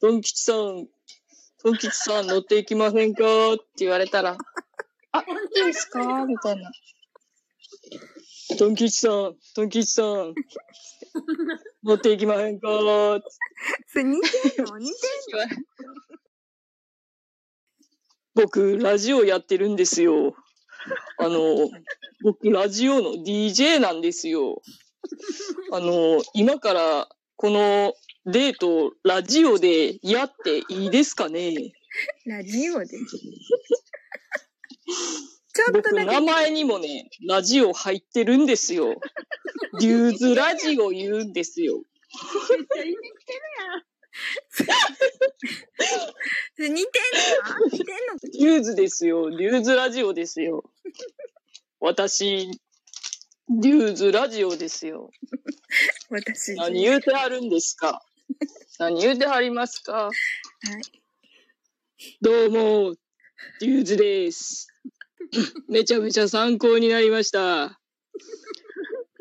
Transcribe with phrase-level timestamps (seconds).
[0.00, 0.86] ドン吉さん、
[1.62, 3.52] ドン吉さん乗っていきませんか？
[3.54, 4.38] って言われたら、
[5.12, 5.24] あ、い
[5.62, 6.24] いですか？
[6.24, 6.70] みたいな。
[8.58, 10.34] ドン吉さん、ドン吉さん、
[11.84, 12.68] 乗っていきませんか？
[13.88, 14.94] それ似てんの似て
[18.34, 20.34] 僕、ラジオやってるんですよ。
[21.18, 21.68] あの、
[22.22, 24.62] 僕、ラジオの DJ なんですよ。
[25.72, 27.92] あの、今から、この
[28.26, 31.50] デートをラジオでやっていいですかね？
[31.54, 31.56] ん
[32.26, 32.86] ラジオで？
[35.52, 39.00] ちょっと僕、名前にもね、ラジオ入ってるんですよ。
[39.80, 41.82] リューズラジオ言うんですよ。
[42.50, 43.40] めっちゃいじってる
[46.56, 47.02] それ似てん
[47.60, 49.28] の似てんのリューズですよ。
[49.30, 50.64] リューズラジオですよ。
[51.80, 55.10] 私、リューズラジオですよ。
[56.10, 56.54] 私。
[56.56, 58.02] 何言うてはるんですか？
[58.78, 59.92] 何言うてはりますか？
[59.92, 60.12] はい。
[62.20, 62.94] どうも、
[63.60, 64.68] リューズです。
[65.68, 67.80] めちゃめちゃ参考になりました。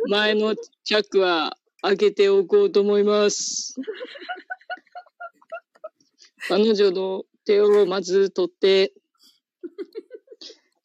[0.07, 3.75] 前のチャックは開けておこうと思います。
[6.47, 8.93] 彼女の手をまず取って、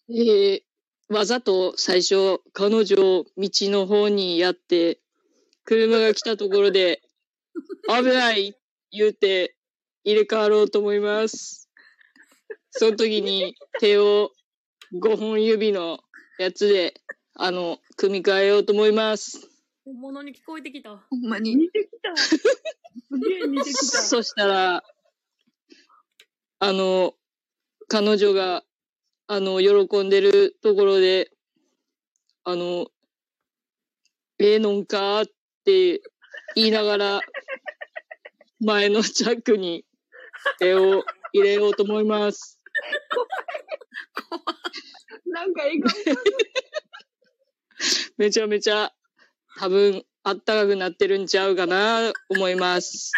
[0.09, 0.63] えー
[1.11, 5.01] わざと最初彼女を道の方にやって、
[5.65, 7.03] 車が来たところで、
[7.89, 8.57] 危ない
[8.91, 9.57] 言うて
[10.05, 11.69] 入れ替わろうと思います。
[12.71, 14.31] その時に手を
[14.95, 15.99] 5本指の
[16.39, 16.95] やつで、
[17.35, 19.49] あの、組み替えようと思います。
[19.85, 20.91] 本物に聞こえてきた。
[21.11, 21.57] ほんまに。
[21.57, 22.17] 似てきた。
[22.17, 22.37] す
[23.19, 23.99] げえ似てきた。
[23.99, 24.85] そしたら、
[26.59, 27.15] あの、
[27.89, 28.63] 彼女が、
[29.27, 31.31] あの、喜んでるところで、
[32.45, 32.87] あの、
[34.39, 35.23] ええのんか？
[35.23, 35.27] っ
[35.65, 36.01] て
[36.57, 37.21] 言いながら、
[38.65, 39.85] 前のチャックに
[40.59, 42.61] 手を入れようと思います。
[45.27, 45.93] なんか笑顔。
[48.17, 48.93] めちゃめちゃ、
[49.59, 53.13] 多分、あったかくなってるんちゃうかな、思います。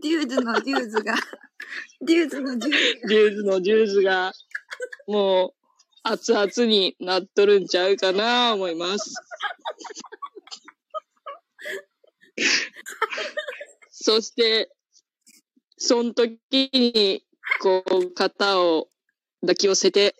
[0.00, 1.14] デューズのデューズが、
[2.00, 3.08] デューズのデューズが。
[3.08, 4.32] ジューズのジューズが、
[5.06, 5.54] もう、
[6.04, 9.14] 熱々になっとるんちゃうかな、思います。
[13.90, 14.70] そして、
[15.76, 16.38] その時
[16.72, 17.24] に、
[17.60, 18.88] こう、肩を
[19.40, 20.14] 抱き寄せて、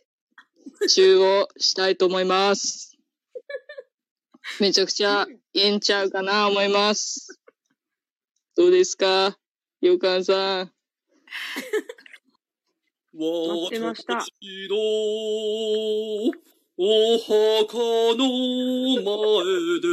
[0.89, 2.97] チューをしたいと思います。
[4.61, 7.39] めちゃくちゃええんちゃうかな、思います。
[8.57, 9.39] どうですか？
[9.81, 10.73] よかんさん。
[13.13, 14.25] 待ってました
[16.81, 18.29] お墓の
[19.03, 19.89] 前で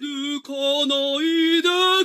[0.00, 0.52] 抜か
[0.86, 1.97] ないで。